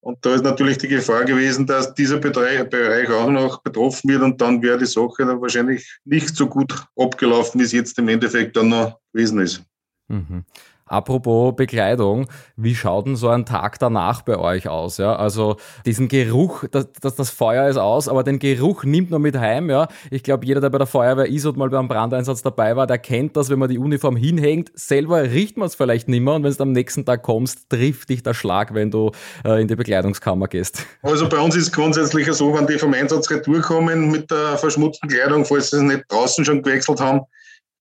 [0.00, 4.40] Und da ist natürlich die Gefahr gewesen, dass dieser Bereich auch noch betroffen wird und
[4.40, 8.56] dann wäre die Sache dann wahrscheinlich nicht so gut abgelaufen, wie es jetzt im Endeffekt
[8.56, 9.62] dann noch gewesen ist.
[10.08, 10.44] Mhm.
[10.92, 12.26] Apropos Bekleidung,
[12.56, 14.98] wie schaut denn so ein Tag danach bei euch aus?
[14.98, 15.16] Ja?
[15.16, 19.38] Also diesen Geruch, das, das, das Feuer ist aus, aber den Geruch nimmt man mit
[19.38, 19.70] heim.
[19.70, 19.88] Ja?
[20.10, 22.98] Ich glaube, jeder, der bei der Feuerwehr ist und mal beim Brandeinsatz dabei war, der
[22.98, 24.70] kennt das, wenn man die Uniform hinhängt.
[24.74, 28.10] Selber riecht man es vielleicht nicht mehr und wenn du am nächsten Tag kommst, trifft
[28.10, 29.12] dich der Schlag, wenn du
[29.46, 30.84] äh, in die Bekleidungskammer gehst.
[31.00, 34.58] Also bei uns ist es grundsätzlich so, wenn die vom Einsatz retour kommen mit der
[34.58, 37.22] verschmutzten Kleidung, falls sie es nicht draußen schon gewechselt haben,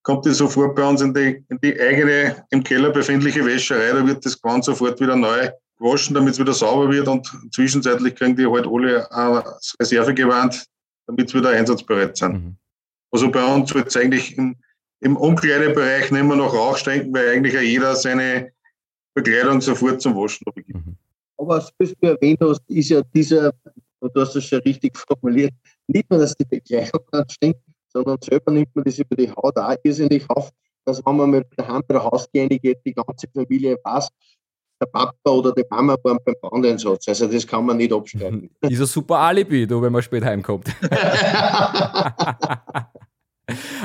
[0.03, 3.91] kommt die sofort bei uns in die, in die eigene im Keller befindliche Wäscherei.
[3.91, 8.15] Da wird das Gewand sofort wieder neu gewaschen, damit es wieder sauber wird und zwischenzeitlich
[8.15, 10.65] kriegen die halt alle als Reservegewand,
[11.07, 12.33] damit sie wieder einsatzbereit sind.
[12.33, 12.55] Mhm.
[13.11, 14.55] Also bei uns wird es eigentlich im,
[15.01, 18.51] im Umkleidebereich nicht mehr nach Rauch stinken, weil eigentlich ja jeder seine
[19.13, 20.85] Bekleidung sofort zum Waschen beginnt.
[20.85, 20.95] Mhm.
[21.37, 23.51] Aber was du erwähnt hast, ist ja dieser,
[23.99, 25.51] und du hast es schon richtig formuliert,
[25.87, 27.59] nicht nur, dass die Bekleidung stinkt,
[27.91, 30.51] sondern selber nimmt man das über die Haut auch irrsinnig auf,
[30.85, 34.09] dass wenn man mit der Hand bei der Hausgemeinde geht, die ganze Familie weiß,
[34.81, 37.07] der Papa oder die Mama waren beim Brandeinsatz.
[37.07, 38.49] Also das kann man nicht abstreiten.
[38.61, 40.67] Ist ein super Alibi, du, wenn man spät heimkommt.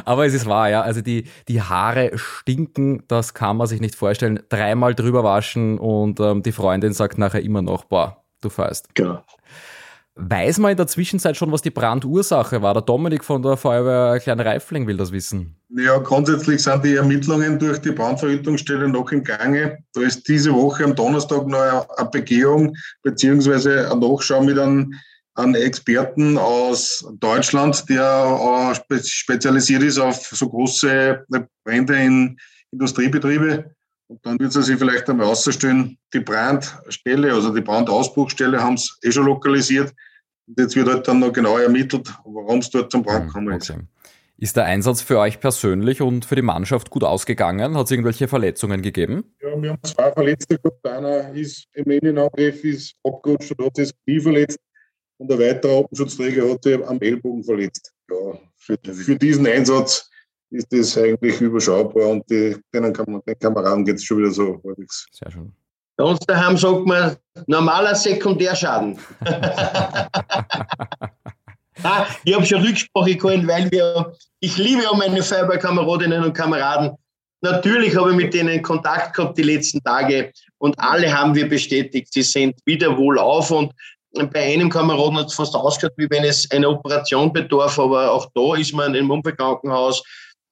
[0.04, 0.82] Aber es ist wahr, ja.
[0.82, 4.40] Also die, die Haare stinken, das kann man sich nicht vorstellen.
[4.48, 8.94] Dreimal drüber waschen und ähm, die Freundin sagt nachher immer noch, boah, du fährst.
[8.94, 9.24] Genau.
[10.18, 12.72] Weiß man in der Zwischenzeit schon, was die Brandursache war?
[12.72, 15.56] Der Dominik von der Feuerwehr Klein Reifling will das wissen.
[15.68, 19.76] Ja, grundsätzlich sind die Ermittlungen durch die Brandverhütungsstelle noch im Gange.
[19.92, 24.94] Da ist diese Woche am Donnerstag noch eine Begehung beziehungsweise ein Nachschau mit einem,
[25.34, 31.26] einem Experten aus Deutschland, der spezialisiert ist auf so große
[31.62, 32.38] Brände in
[32.72, 33.75] Industriebetriebe.
[34.08, 38.98] Und dann wird es sich vielleicht einmal ausstellen, die Brandstelle, also die Brandausbruchstelle haben es
[39.02, 39.92] eh schon lokalisiert.
[40.46, 43.60] Und jetzt wird halt dann noch genau ermittelt, warum es dort zum Brand hm, gekommen
[43.60, 43.70] ist.
[43.70, 43.80] Okay.
[44.38, 47.76] Ist der Einsatz für euch persönlich und für die Mannschaft gut ausgegangen?
[47.76, 49.34] Hat es irgendwelche Verletzungen gegeben?
[49.40, 50.86] Ja, wir haben zwei Verletzte gehabt.
[50.86, 54.58] Einer ist im Innenangriff ist abgerutscht und hat sich das Knie verletzt.
[55.16, 57.92] Und ein weiterer Atemschutzträger hat sich am Ellbogen verletzt.
[58.10, 60.10] Ja, für, für diesen Einsatz
[60.50, 64.30] ist das eigentlich überschaubar und die, denen kann man, den Kameraden geht es schon wieder
[64.30, 65.06] so halbwegs.
[65.12, 65.52] Sehr schön.
[65.96, 68.98] Bei uns daheim sagt man normaler Sekundärschaden.
[71.82, 76.92] ah, ich habe schon Rücksprache gehalten, weil wir, ich liebe ja meine Feuerwehrkameradinnen und Kameraden.
[77.40, 82.12] Natürlich habe ich mit denen Kontakt gehabt die letzten Tage und alle haben wir bestätigt,
[82.12, 83.72] sie sind wieder wohlauf und
[84.32, 88.30] bei einem Kameraden hat es fast ausgeschaut, wie wenn es eine Operation bedarf, aber auch
[88.34, 90.02] da ist man im Unfallkrankenhaus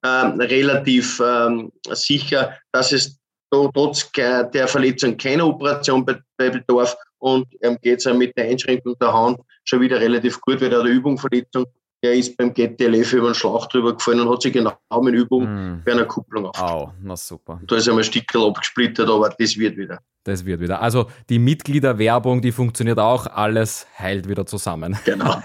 [0.04, 3.18] relativ ähm, sicher, dass es
[3.50, 6.04] trotz der Verletzung keine Operation
[6.36, 10.70] bedarf und ähm, geht es mit der Einschränkung der Hand schon wieder relativ gut, weil
[10.70, 11.66] der Übungverletzung
[12.04, 15.44] der ist beim GTLF über den Schlauch drüber gefallen und hat sich genau mit Übung
[15.44, 15.82] mm.
[15.86, 16.70] bei einer Kupplung aufgestellt.
[16.70, 17.60] Au, na super.
[17.66, 20.00] Da ist einmal ein Stickel abgesplittert, aber das wird wieder.
[20.22, 20.82] Das wird wieder.
[20.82, 24.98] Also die Mitgliederwerbung, die funktioniert auch, alles heilt wieder zusammen.
[25.06, 25.34] Genau.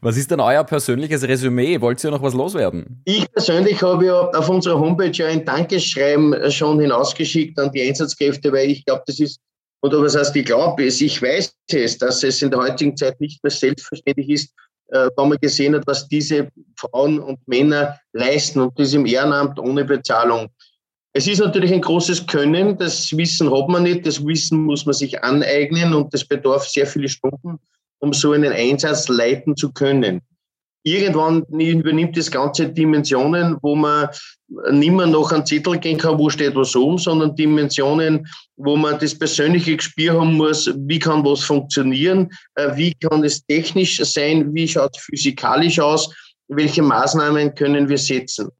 [0.00, 1.80] was ist denn euer persönliches Resümee?
[1.80, 3.02] Wollt ihr noch was loswerden?
[3.04, 8.70] Ich persönlich habe ja auf unserer Homepage ein Dankeschreiben schon hinausgeschickt an die Einsatzkräfte, weil
[8.70, 9.40] ich glaube, das ist
[9.84, 13.20] oder was heißt, ich glaube es, ich weiß es, dass es in der heutigen Zeit
[13.20, 14.54] nicht mehr selbstverständlich ist,
[14.88, 19.58] äh, da man gesehen hat, was diese Frauen und Männer leisten und das im Ehrenamt
[19.58, 20.48] ohne Bezahlung.
[21.12, 24.94] Es ist natürlich ein großes Können, das Wissen hat man nicht, das Wissen muss man
[24.94, 27.58] sich aneignen und das bedarf sehr viele Stunden,
[28.04, 30.20] um so einen Einsatz leiten zu können
[30.84, 34.08] irgendwann übernimmt das Ganze Dimensionen, wo man
[34.70, 38.98] nicht mehr noch einen Zettel gehen kann, wo steht was um, sondern Dimensionen, wo man
[38.98, 44.54] das persönliche Gespür haben muss, wie kann was funktionieren, äh, wie kann es technisch sein,
[44.54, 46.14] wie schaut es physikalisch aus,
[46.48, 48.50] welche Maßnahmen können wir setzen.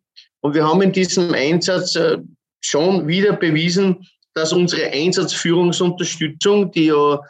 [0.41, 2.17] Und wir haben in diesem Einsatz äh,
[2.63, 7.21] schon wieder bewiesen, dass unsere Einsatzführungsunterstützung, die ja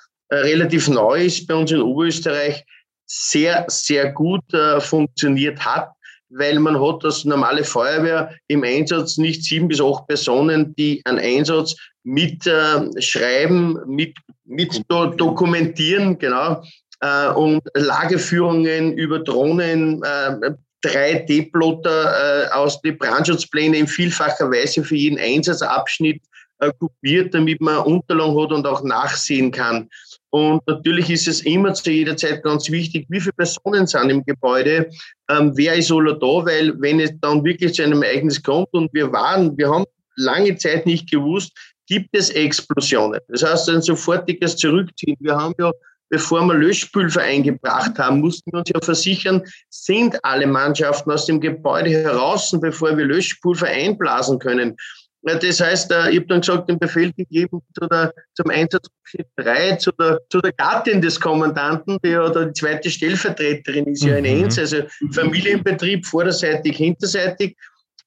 [0.43, 2.65] relativ neu ist bei uns in Oberösterreich,
[3.07, 5.91] sehr, sehr gut äh, funktioniert hat,
[6.31, 11.19] weil man hat das normale Feuerwehr im Einsatz nicht sieben bis acht Personen, die einen
[11.19, 16.63] Einsatz mit äh, schreiben, mit, mit do dokumentieren, genau,
[17.01, 20.53] äh, und Lageführungen über Drohnen, äh,
[20.85, 26.23] 3D-Plotter äh, aus den Brandschutzplänen in vielfacher Weise für jeden Einsatzabschnitt
[26.59, 29.89] äh, kopiert, damit man Unterlagen hat und auch nachsehen kann.
[30.35, 34.25] Und natürlich ist es immer zu jeder Zeit ganz wichtig, wie viele Personen sind im
[34.25, 34.91] Gebäude,
[35.31, 38.93] ähm, wer ist alle da, weil wenn es dann wirklich zu einem Ereignis kommt und
[38.93, 39.85] wir waren, wir haben
[40.17, 41.53] lange Zeit nicht gewusst,
[41.87, 43.21] gibt es Explosionen.
[43.29, 45.17] Das heißt, ein sofortiges Zurückziehen.
[45.21, 45.71] Wir haben ja,
[46.09, 51.41] bevor wir Löschpulver eingebracht haben, mussten wir uns ja versichern, sind alle Mannschaften aus dem
[51.41, 54.75] Gebäude heraus, bevor wir Löschpulver einblasen können.
[55.25, 59.77] Das heißt, äh, ich habe dann gesagt, den Befehl gegeben zu der, zum Einsatzabschnitt 3,
[59.77, 64.25] zu der, zu der Gattin des Kommandanten, die ja die zweite Stellvertreterin ist, ja in
[64.25, 64.45] mhm.
[64.45, 64.83] Enz, also
[65.13, 67.57] Familienbetrieb, vorderseitig, hinterseitig.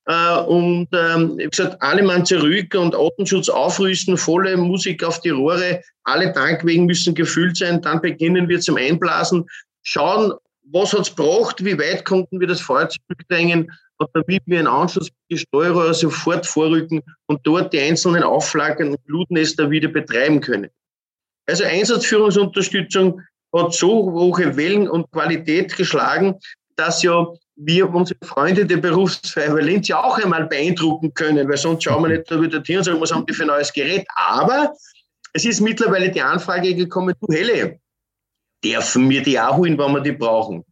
[0.06, 5.19] Äh, und ähm, ich habe gesagt, alle Mann zurück und Artenschutz aufrüsten, volle Musik auf
[5.21, 9.45] die Rohre, alle Tankwegen müssen gefüllt sein, dann beginnen wir zum Einblasen,
[9.82, 10.34] schauen,
[10.71, 14.67] was hat es braucht, wie weit konnten wir das Feuer zurückdrängen und damit wir einen
[14.67, 20.69] Anschluss die Steuerer sofort vorrücken und dort die einzelnen Auflagen und Blutnester wieder betreiben können.
[21.47, 23.21] Also Einsatzführungsunterstützung
[23.55, 26.36] hat so hohe Wellen und Qualität geschlagen,
[26.75, 31.83] dass ja wir unsere Freunde der Berufsfeuerwehr Linz ja auch einmal beeindrucken können, weil sonst
[31.83, 34.05] schauen wir nicht da wieder hin und sagen, was haben die für ein neues Gerät.
[34.15, 34.73] Aber
[35.33, 37.79] es ist mittlerweile die Anfrage gekommen, du Helle,
[38.63, 40.63] dürfen wir die auch holen, wenn wir die brauchen?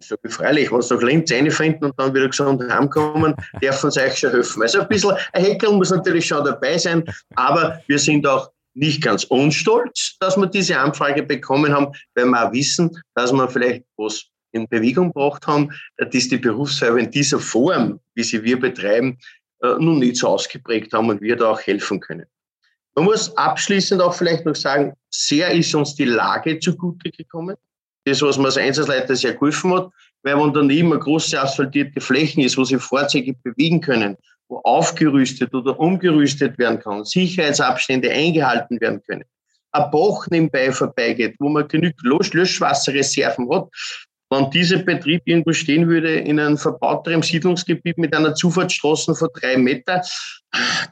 [0.00, 4.18] Ich sage, freilich, was nach Linz reinfinden und dann wieder gesund heimkommen, dürfen sie euch
[4.18, 4.62] schon helfen.
[4.62, 7.04] Also ein bisschen, ein Heckel muss natürlich schon dabei sein,
[7.36, 12.48] aber wir sind auch nicht ganz unstolz, dass wir diese Anfrage bekommen haben, weil wir
[12.48, 17.38] auch wissen, dass wir vielleicht was in Bewegung gebracht haben, dass die Berufsfeuerwehr in dieser
[17.38, 19.18] Form, wie sie wir betreiben,
[19.62, 22.26] äh, nun nicht so ausgeprägt haben und wir da auch helfen können.
[22.94, 27.56] Man muss abschließend auch vielleicht noch sagen, sehr ist uns die Lage zugute gekommen.
[28.10, 29.90] Das, was man als Einsatzleiter sehr geholfen hat,
[30.22, 34.16] weil wenn dann immer große asphaltierte Flächen ist, wo sich Fahrzeuge bewegen können,
[34.48, 39.24] wo aufgerüstet oder umgerüstet werden kann, Sicherheitsabstände eingehalten werden können,
[39.72, 42.02] ein Bach nebenbei vorbeigeht, wo man genügend
[42.34, 43.68] Löschwasserreserven hat,
[44.30, 49.56] wenn dieser Betrieb irgendwo stehen würde in einem verbauteren Siedlungsgebiet mit einer Zufahrtsstraße von drei
[49.56, 50.02] Meter,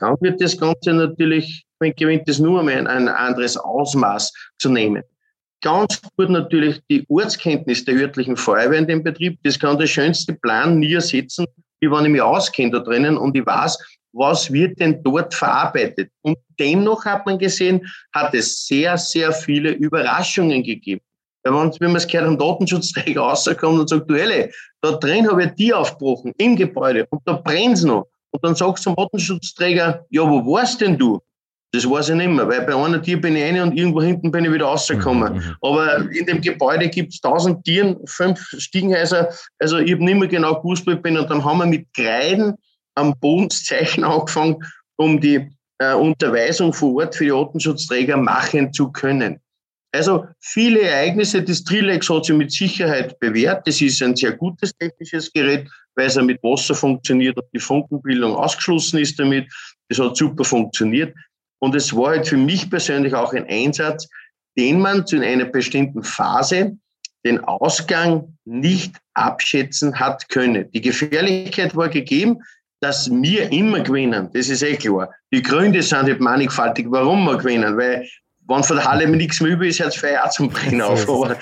[0.01, 5.03] dann wird das Ganze natürlich, gewinnt es nur mehr ein anderes Ausmaß zu nehmen.
[5.61, 9.39] Ganz gut natürlich die Ortskenntnis der örtlichen Feuerwehr in dem Betrieb.
[9.43, 11.47] Das kann der schönste Plan nie ersetzen,
[11.81, 13.77] wie wenn ich mich auskenne da drinnen und ich weiß,
[14.13, 16.11] was wird denn dort verarbeitet.
[16.23, 21.01] Und dennoch hat man gesehen, hat es sehr, sehr viele Überraschungen gegeben.
[21.45, 25.45] Wenn, wenn man es gehört, ein Datenschutzträger rauskommt und sagt, du Helle, da drin habe
[25.45, 28.07] ich die aufgebrochen, im Gebäude, und da brennt noch.
[28.31, 31.21] Und dann sagst du zum Datenschutzträger, ja, wo warst denn du?
[31.73, 34.31] Das weiß ich nicht mehr, weil bei einer Tier bin ich rein und irgendwo hinten
[34.31, 35.35] bin ich wieder rausgekommen.
[35.35, 35.39] Mhm.
[35.39, 35.57] mhm.
[35.61, 39.29] Aber in dem Gebäude gibt es tausend Tieren, fünf Stiegenhäuser.
[39.59, 41.19] Also ich habe nicht mehr genau gewusst, wo ich bin.
[41.19, 42.55] Und dann haben wir mit Kreiden
[42.95, 44.57] am Bodenszeichen angefangen,
[44.97, 49.39] um die äh, Unterweisung vor Ort für die Artenschutzträger machen zu können.
[49.93, 53.67] Also viele Ereignisse, das Trilex hat sich mit Sicherheit bewährt.
[53.67, 57.61] Das ist ein sehr gutes technisches Gerät, weil es ja mit Wasser funktioniert und die
[57.61, 59.51] Funkenbildung ausgeschlossen ist damit.
[59.89, 61.15] Das hat super funktioniert.
[61.61, 64.09] Und es war halt für mich persönlich auch ein Einsatz,
[64.57, 66.77] den man zu einer bestimmten Phase
[67.25, 70.71] den Ausgang nicht abschätzen hat können.
[70.73, 72.39] Die Gefährlichkeit war gegeben,
[72.81, 74.31] dass wir immer gewinnen.
[74.33, 75.11] Das ist eh klar.
[75.33, 77.77] Die Gründe sind halt mannigfaltig, warum wir gewinnen.
[77.77, 78.09] Weil
[78.47, 81.09] wenn von der Halle nichts mehr über ist, hört es Feuer zum Brennen auf.
[81.09, 81.37] Aber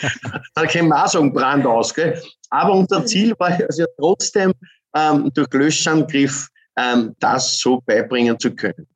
[0.54, 1.92] da können wir auch sagen, Brand aus.
[1.94, 2.20] Gell?
[2.50, 4.52] Aber unser Ziel war also trotzdem,
[4.94, 6.48] ähm, durch Löschangriff
[6.78, 8.86] ähm, das so beibringen zu können.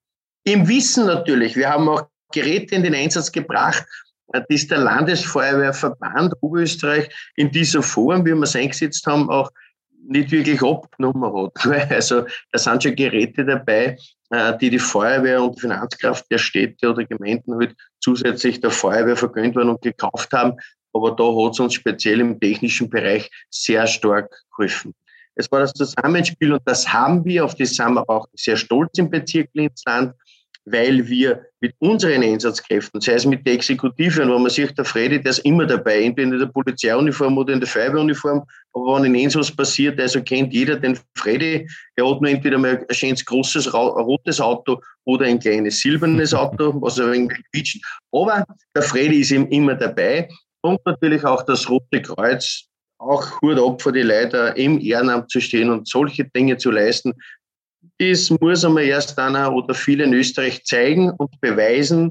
[0.45, 3.85] Im Wissen natürlich, wir haben auch Geräte in den Einsatz gebracht,
[4.33, 9.51] äh, das der Landesfeuerwehrverband Oberösterreich in dieser Form, wie wir es eingesetzt haben, auch
[10.09, 11.91] nicht wirklich abgenommen hat.
[11.91, 13.97] Also da sind schon Geräte dabei,
[14.31, 19.17] äh, die die Feuerwehr und die Finanzkraft der Städte oder Gemeinden halt zusätzlich der Feuerwehr
[19.17, 20.55] vergönnt waren und gekauft haben.
[20.93, 24.95] Aber da hat es uns speziell im technischen Bereich sehr stark geholfen.
[25.37, 28.99] Es war das Zusammenspiel und das haben wir, auf das sind wir auch sehr stolz
[28.99, 30.15] im Bezirk Linzland,
[30.73, 34.85] weil wir mit unseren Einsatzkräften, sei es mit der Exekutive, und wenn man sieht, der
[34.85, 39.05] Freddy, der ist immer dabei, entweder in der Polizeiuniform oder in der Feuerwehruniform, aber wenn
[39.07, 42.95] in Enns was passiert, also kennt jeder den Freddy, er hat nur entweder mal ein
[42.95, 48.83] schönes großes rotes Auto oder ein kleines silbernes Auto, was er irgendwie quietscht, aber der
[48.83, 50.29] Freddy ist ihm immer dabei.
[50.63, 52.67] Und natürlich auch das Rote Kreuz,
[52.99, 57.15] auch Hut ab für die Leute, im Ehrenamt zu stehen und solche Dinge zu leisten,
[58.01, 62.11] das muss einmal erst einer oder viele in Österreich zeigen und beweisen.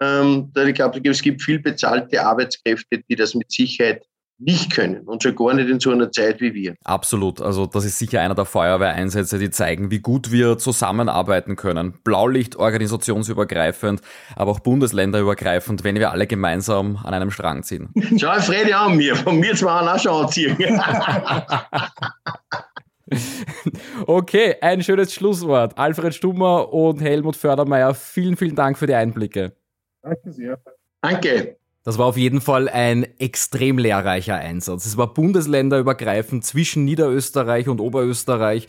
[0.00, 4.04] Ähm, ich glaube, es gibt viel bezahlte Arbeitskräfte, die das mit Sicherheit
[4.42, 6.74] nicht können und schon gar nicht in so einer Zeit wie wir.
[6.84, 7.42] Absolut.
[7.42, 11.98] Also das ist sicher einer der Feuerwehreinsätze, die zeigen, wie gut wir zusammenarbeiten können.
[12.04, 14.00] Blaulicht organisationsübergreifend,
[14.36, 17.90] aber auch bundesländerübergreifend, wenn wir alle gemeinsam an einem Strang ziehen.
[18.18, 20.56] Schau Fredi an mir, von mir zwei auch schon anziehen.
[24.06, 25.76] Okay, ein schönes Schlusswort.
[25.78, 29.52] Alfred Stummer und Helmut Fördermeier, vielen, vielen Dank für die Einblicke.
[30.02, 30.58] Danke sehr.
[31.00, 31.56] Danke.
[31.82, 34.84] Das war auf jeden Fall ein extrem lehrreicher Einsatz.
[34.84, 38.68] Es war bundesländerübergreifend zwischen Niederösterreich und Oberösterreich.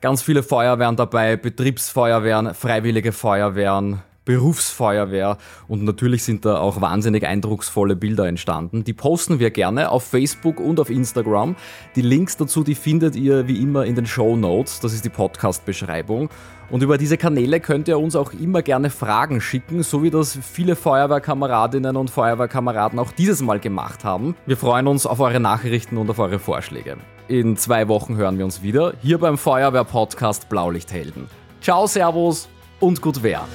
[0.00, 7.96] Ganz viele Feuerwehren dabei, Betriebsfeuerwehren, freiwillige Feuerwehren, Berufsfeuerwehr und natürlich sind da auch wahnsinnig eindrucksvolle
[7.96, 8.84] Bilder entstanden.
[8.84, 11.56] Die posten wir gerne auf Facebook und auf Instagram.
[11.96, 14.80] Die Links dazu, die findet ihr wie immer in den Show Notes.
[14.80, 16.28] Das ist die Podcast-Beschreibung.
[16.70, 20.38] Und über diese Kanäle könnt ihr uns auch immer gerne Fragen schicken, so wie das
[20.40, 24.36] viele Feuerwehrkameradinnen und Feuerwehrkameraden auch dieses Mal gemacht haben.
[24.46, 26.96] Wir freuen uns auf eure Nachrichten und auf eure Vorschläge.
[27.26, 31.26] In zwei Wochen hören wir uns wieder hier beim Feuerwehr-Podcast Blaulichthelden.
[31.60, 32.48] Ciao, Servus
[32.80, 33.46] und gut wäre.